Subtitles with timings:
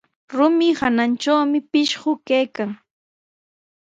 [0.35, 2.71] Rumi hanantrawmi pishqu kaykan.